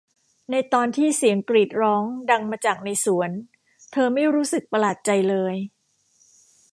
[0.51, 3.29] ในตอนที่เสียงกรีดร้องดังมาจากในสวน
[3.91, 5.55] เธอไม่รู้สึกประหลาดใจเลย